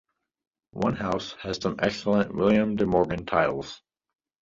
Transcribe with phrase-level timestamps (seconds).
[0.71, 3.83] One house has some excellent William De Morgan tiles.